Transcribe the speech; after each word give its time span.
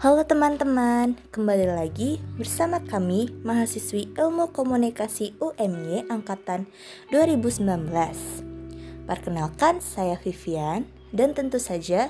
Halo 0.00 0.24
teman-teman, 0.24 1.20
kembali 1.28 1.68
lagi 1.68 2.16
bersama 2.40 2.80
kami 2.80 3.28
mahasiswi 3.44 4.08
Ilmu 4.16 4.48
Komunikasi 4.48 5.36
UMY 5.36 6.08
angkatan 6.08 6.64
2019. 7.12 7.92
Perkenalkan, 9.04 9.84
saya 9.84 10.16
Vivian 10.16 10.88
dan 11.12 11.36
tentu 11.36 11.60
saja 11.60 12.08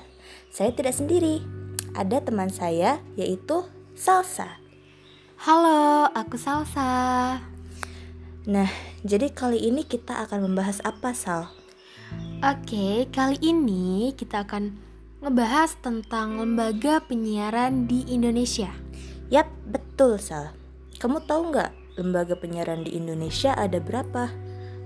saya 0.55 0.71
tidak 0.71 0.95
sendiri. 0.95 1.43
Ada 1.99 2.23
teman 2.23 2.55
saya 2.55 3.03
yaitu 3.19 3.67
Salsa. 3.99 4.63
Halo, 5.43 6.07
aku 6.15 6.39
Salsa. 6.39 7.43
Nah, 8.47 8.71
jadi 9.03 9.27
kali 9.35 9.59
ini 9.59 9.83
kita 9.83 10.23
akan 10.23 10.47
membahas 10.47 10.79
apa, 10.87 11.11
Sal? 11.19 11.51
Oke, 12.47 13.11
kali 13.11 13.43
ini 13.43 14.15
kita 14.15 14.47
akan 14.47 14.92
ngebahas 15.23 15.79
tentang 15.79 16.43
lembaga 16.43 16.99
penyiaran 17.07 17.87
di 17.87 18.03
Indonesia. 18.11 18.75
Yap, 19.31 19.47
betul, 19.71 20.19
Sal. 20.19 20.51
Kamu 20.99 21.23
tahu 21.23 21.55
nggak 21.55 21.71
lembaga 21.95 22.35
penyiaran 22.35 22.83
di 22.83 22.99
Indonesia 22.99 23.55
ada 23.55 23.79
berapa? 23.79 24.35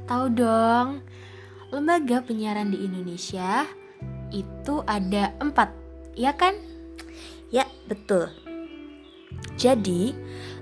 Tahu 0.05 0.27
dong, 0.37 1.01
lembaga 1.73 2.21
penyiaran 2.21 2.69
di 2.69 2.85
Indonesia 2.85 3.65
itu 4.29 4.85
ada 4.85 5.33
empat, 5.41 5.73
ya 6.13 6.37
kan? 6.37 6.53
Ya, 7.49 7.65
betul. 7.89 8.29
Jadi, 9.57 10.13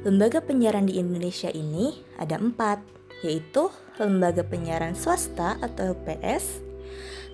lembaga 0.07 0.39
penyiaran 0.39 0.87
di 0.87 1.03
Indonesia 1.03 1.51
ini 1.51 1.99
ada 2.15 2.39
empat, 2.39 2.79
yaitu 3.27 3.75
lembaga 3.99 4.47
penyiaran 4.47 4.95
swasta 4.95 5.59
atau 5.59 5.99
LPS, 5.99 6.63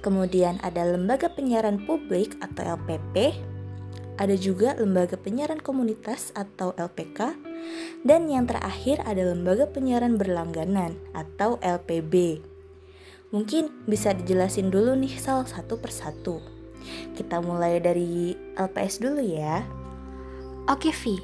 kemudian 0.00 0.60
ada 0.64 0.84
lembaga 0.84 1.32
penyiaran 1.32 1.84
publik 1.84 2.36
atau 2.40 2.76
LPP, 2.76 3.36
ada 4.20 4.36
juga 4.36 4.76
lembaga 4.76 5.16
penyiaran 5.16 5.64
komunitas 5.64 6.28
atau 6.36 6.76
LPK, 6.76 7.36
dan 8.04 8.28
yang 8.28 8.44
terakhir 8.44 9.00
ada 9.08 9.32
lembaga 9.32 9.64
penyiaran 9.68 10.20
berlangganan 10.20 10.96
atau 11.16 11.56
LPB. 11.64 12.44
Mungkin 13.32 13.86
bisa 13.86 14.12
dijelasin 14.12 14.68
dulu 14.68 14.92
nih 14.98 15.14
salah 15.16 15.46
satu 15.46 15.78
persatu. 15.78 16.42
Kita 17.14 17.38
mulai 17.40 17.78
dari 17.78 18.34
LPS 18.58 19.00
dulu 19.00 19.22
ya. 19.22 19.62
Oke, 20.66 20.90
Vi. 20.90 21.16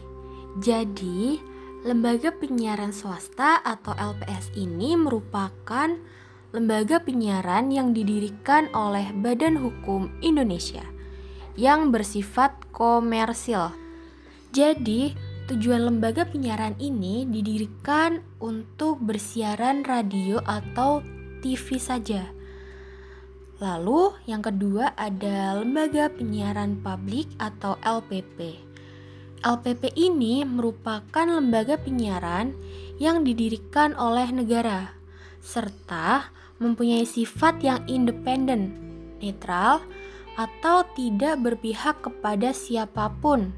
Jadi, 0.57 1.37
lembaga 1.85 2.33
penyiaran 2.33 2.95
swasta 2.97 3.61
atau 3.61 3.93
LPS 3.93 4.57
ini 4.57 4.97
merupakan 4.97 5.93
lembaga 6.55 7.03
penyiaran 7.03 7.75
yang 7.75 7.91
didirikan 7.91 8.71
oleh 8.71 9.11
Badan 9.11 9.59
Hukum 9.59 10.13
Indonesia 10.23 10.85
yang 11.59 11.91
bersifat 11.91 12.55
komersil. 12.71 13.73
Jadi, 14.55 15.17
tujuan 15.51 15.89
lembaga 15.89 16.29
penyiaran 16.29 16.77
ini 16.79 17.27
didirikan 17.27 18.23
untuk 18.39 19.03
bersiaran 19.03 19.83
radio 19.83 20.39
atau 20.45 21.03
TV 21.41 21.81
saja. 21.81 22.31
Lalu, 23.57 24.13
yang 24.29 24.45
kedua 24.45 24.93
ada 25.01 25.57
lembaga 25.57 26.13
penyiaran 26.13 26.77
publik 26.85 27.27
atau 27.41 27.81
LPP. 27.81 28.61
LPP 29.41 29.97
ini 29.97 30.45
merupakan 30.45 31.25
lembaga 31.25 31.81
penyiaran 31.81 32.53
yang 33.01 33.25
didirikan 33.25 33.93
oleh 33.97 34.29
negara 34.33 34.96
serta 35.47 36.35
mempunyai 36.59 37.07
sifat 37.07 37.63
yang 37.63 37.81
independen, 37.87 38.75
netral, 39.23 39.79
atau 40.35 40.83
tidak 40.99 41.39
berpihak 41.39 42.03
kepada 42.03 42.51
siapa 42.51 43.15
pun, 43.23 43.55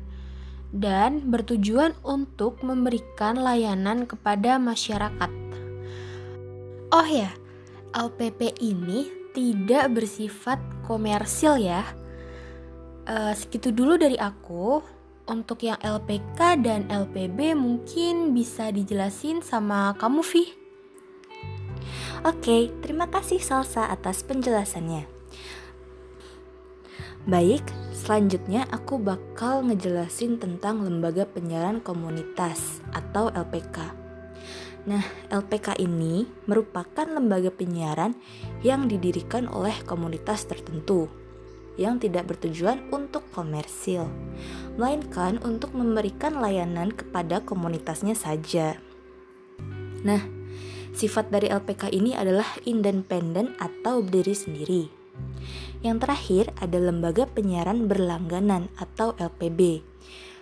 dan 0.71 1.25
bertujuan 1.33 1.97
untuk 2.05 2.61
memberikan 2.61 3.41
layanan 3.41 4.05
kepada 4.05 4.61
masyarakat. 4.61 5.33
Oh 6.93 7.09
ya, 7.09 7.33
LPP 7.97 8.61
ini 8.61 9.09
tidak 9.33 9.97
bersifat 9.97 10.61
komersil 10.85 11.57
ya. 11.57 11.85
Uh, 13.09 13.33
segitu 13.33 13.73
dulu 13.73 13.97
dari 13.97 14.21
aku. 14.21 14.85
Untuk 15.29 15.61
yang 15.61 15.77
LPK 15.85 16.65
dan 16.65 16.89
LPB 16.89 17.53
mungkin 17.53 18.33
bisa 18.33 18.73
dijelasin 18.73 19.45
sama 19.45 19.93
kamu, 20.01 20.25
Vi. 20.25 20.68
Oke, 22.27 22.75
terima 22.83 23.07
kasih 23.07 23.39
Salsa 23.39 23.87
atas 23.87 24.27
penjelasannya. 24.27 25.07
Baik, 27.31 27.63
selanjutnya 27.95 28.67
aku 28.75 28.99
bakal 28.99 29.63
ngejelasin 29.63 30.43
tentang 30.43 30.83
lembaga 30.83 31.29
penyiaran 31.31 31.79
komunitas 31.79 32.83
atau 32.91 33.31
LPK. 33.31 33.95
Nah, 34.91 35.05
LPK 35.31 35.79
ini 35.79 36.27
merupakan 36.49 37.07
lembaga 37.07 37.55
penyiaran 37.55 38.19
yang 38.67 38.91
didirikan 38.91 39.47
oleh 39.47 39.77
komunitas 39.87 40.43
tertentu 40.49 41.07
yang 41.79 42.03
tidak 42.03 42.35
bertujuan 42.35 42.83
untuk 42.91 43.23
komersil, 43.31 44.11
melainkan 44.75 45.39
untuk 45.47 45.71
memberikan 45.71 46.35
layanan 46.35 46.91
kepada 46.91 47.39
komunitasnya 47.47 48.19
saja. 48.19 48.83
Nah, 50.03 50.38
Sifat 50.97 51.29
dari 51.29 51.53
LPK 51.53 51.93
ini 51.93 52.15
adalah 52.17 52.47
independen 52.65 53.57
atau 53.61 54.01
berdiri 54.05 54.35
sendiri. 54.37 54.83
Yang 55.85 55.97
terakhir 56.07 56.45
ada 56.59 56.79
lembaga 56.79 57.25
penyiaran 57.29 57.87
berlangganan 57.87 58.73
atau 58.79 59.15
LPB. 59.19 59.83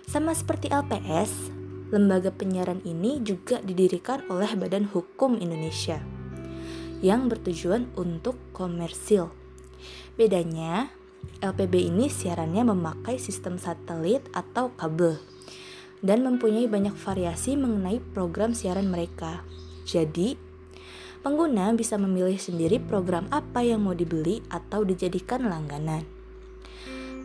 Sama 0.07 0.31
seperti 0.33 0.71
LPS, 0.71 1.51
lembaga 1.91 2.31
penyiaran 2.33 2.81
ini 2.83 3.21
juga 3.21 3.59
didirikan 3.63 4.25
oleh 4.31 4.49
Badan 4.55 4.89
Hukum 4.89 5.39
Indonesia 5.39 5.99
yang 7.01 7.29
bertujuan 7.29 7.93
untuk 7.93 8.37
komersil. 8.53 9.29
Bedanya, 10.17 10.89
LPB 11.37 11.93
ini 11.93 12.09
siarannya 12.09 12.65
memakai 12.73 13.21
sistem 13.21 13.61
satelit 13.61 14.25
atau 14.33 14.73
kabel 14.73 15.21
dan 16.01 16.25
mempunyai 16.25 16.65
banyak 16.69 16.93
variasi 16.97 17.57
mengenai 17.57 18.01
program 18.13 18.53
siaran 18.57 18.89
mereka. 18.89 19.45
Jadi, 19.87 20.35
pengguna 21.23 21.71
bisa 21.71 21.95
memilih 21.95 22.35
sendiri 22.35 22.83
program 22.83 23.31
apa 23.31 23.63
yang 23.63 23.87
mau 23.87 23.95
dibeli 23.95 24.43
atau 24.51 24.83
dijadikan 24.83 25.47
langganan. 25.47 26.03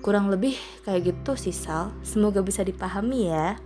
Kurang 0.03 0.31
lebih 0.31 0.55
kayak 0.87 1.11
gitu 1.11 1.35
sih 1.35 1.55
Sal, 1.55 1.91
semoga 2.07 2.43
bisa 2.43 2.63
dipahami 2.63 3.31
ya. 3.31 3.59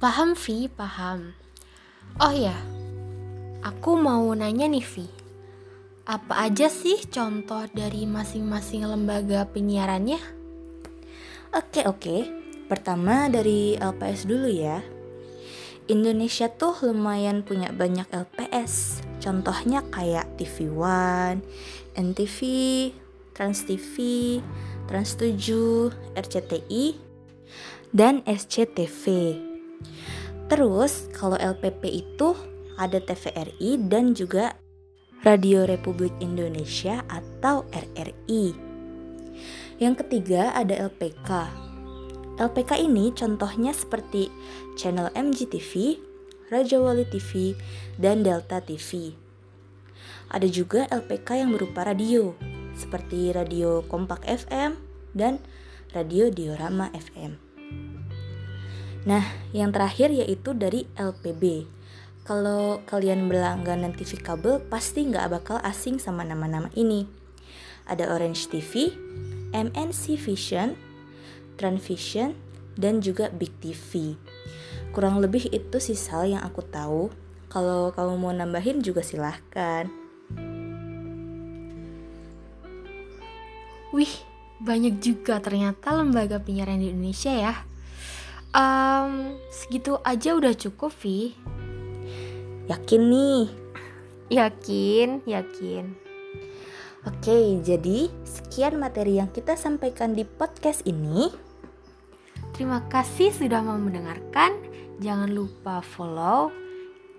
Paham 0.00 0.36
Vi, 0.36 0.68
paham. 0.68 1.32
Oh 2.20 2.32
ya, 2.32 2.56
aku 3.64 3.96
mau 3.96 4.24
nanya 4.36 4.68
nih 4.68 4.84
Vi. 4.84 5.06
Apa 6.08 6.48
aja 6.48 6.72
sih 6.72 7.04
contoh 7.08 7.68
dari 7.72 8.08
masing-masing 8.08 8.88
lembaga 8.88 9.44
penyiarannya? 9.52 10.20
Oke 11.52 11.84
oke, 11.84 12.16
pertama 12.66 13.28
dari 13.28 13.76
LPS 13.76 14.24
dulu 14.24 14.48
ya. 14.48 14.99
Indonesia 15.90 16.46
tuh 16.46 16.78
lumayan 16.86 17.42
punya 17.42 17.74
banyak 17.74 18.06
LPS. 18.14 19.02
Contohnya 19.18 19.82
kayak 19.90 20.38
TV 20.38 20.70
One, 20.70 21.42
NTV, 21.98 22.38
Trans 23.34 23.66
TV, 23.66 23.94
Trans 24.86 25.18
7, 25.18 25.90
RCTI, 26.14 26.94
dan 27.90 28.22
SCTV. 28.22 29.34
Terus 30.46 31.10
kalau 31.10 31.34
LPP 31.34 32.06
itu 32.06 32.38
ada 32.78 33.02
TVRI 33.02 33.90
dan 33.90 34.14
juga 34.14 34.54
Radio 35.26 35.66
Republik 35.66 36.14
Indonesia 36.22 37.02
atau 37.10 37.66
RRI. 37.74 38.54
Yang 39.82 39.94
ketiga 40.06 40.54
ada 40.54 40.88
LPK 40.88 41.69
LPK 42.40 42.80
ini 42.80 43.12
contohnya 43.12 43.76
seperti 43.76 44.32
channel 44.72 45.12
MGTV, 45.12 46.00
Raja 46.48 46.80
Wali 46.80 47.04
TV, 47.04 47.52
dan 48.00 48.24
Delta 48.24 48.64
TV. 48.64 49.12
Ada 50.32 50.48
juga 50.48 50.88
LPK 50.88 51.44
yang 51.44 51.52
berupa 51.52 51.84
radio, 51.84 52.32
seperti 52.72 53.36
Radio 53.36 53.84
Kompak 53.84 54.24
FM 54.24 54.72
dan 55.12 55.36
Radio 55.92 56.32
Diorama 56.32 56.88
FM. 56.96 57.36
Nah, 59.04 59.24
yang 59.52 59.68
terakhir 59.68 60.08
yaitu 60.08 60.56
dari 60.56 60.88
LPB. 60.96 61.68
Kalau 62.24 62.80
kalian 62.88 63.28
berlangganan 63.28 63.92
TV 63.92 64.16
kabel, 64.16 64.64
pasti 64.64 65.04
nggak 65.04 65.28
bakal 65.28 65.60
asing 65.60 66.00
sama 66.00 66.24
nama-nama 66.24 66.72
ini. 66.72 67.04
Ada 67.84 68.08
Orange 68.16 68.48
TV, 68.48 68.96
MNC 69.52 70.16
Vision, 70.16 70.89
Transvision, 71.60 72.32
dan 72.80 73.04
juga 73.04 73.28
Big 73.28 73.52
TV. 73.60 74.16
Kurang 74.96 75.20
lebih 75.20 75.52
itu 75.52 75.76
sih 75.76 75.94
Sal 75.94 76.32
yang 76.32 76.40
aku 76.40 76.64
tahu. 76.64 77.12
Kalau 77.52 77.92
kamu 77.92 78.14
mau 78.16 78.32
nambahin 78.32 78.80
juga 78.80 79.04
silahkan. 79.04 79.92
Wih, 83.92 84.14
banyak 84.62 85.02
juga 85.02 85.42
ternyata 85.42 85.92
lembaga 85.92 86.40
penyiaran 86.40 86.80
di 86.80 86.94
Indonesia 86.94 87.34
ya. 87.34 87.54
Um, 88.50 89.36
segitu 89.52 89.98
aja 90.02 90.32
udah 90.34 90.54
cukup, 90.56 90.94
Vi. 91.02 91.34
Yakin 92.70 93.02
nih? 93.10 93.42
Yakin, 94.30 95.26
yakin. 95.26 95.84
Oke, 97.02 97.58
jadi 97.66 98.12
sekian 98.22 98.78
materi 98.78 99.18
yang 99.18 99.26
kita 99.34 99.58
sampaikan 99.58 100.14
di 100.14 100.22
podcast 100.22 100.86
ini. 100.86 101.49
Terima 102.54 102.82
kasih 102.90 103.30
sudah 103.32 103.60
mau 103.62 103.78
mendengarkan. 103.78 104.56
Jangan 105.00 105.32
lupa 105.32 105.80
follow 105.80 106.52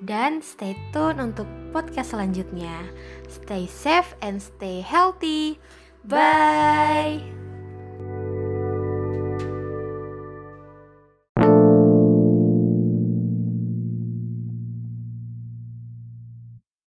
dan 0.02 0.42
stay 0.42 0.74
tune 0.90 1.22
untuk 1.22 1.46
podcast 1.70 2.14
selanjutnya. 2.18 2.90
Stay 3.30 3.70
safe 3.70 4.18
and 4.26 4.42
stay 4.42 4.82
healthy. 4.82 5.62
Bye. 6.02 6.81